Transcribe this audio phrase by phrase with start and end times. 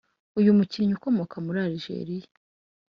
[0.39, 2.29] Uyu mukinnyi ukomoka muri Algeria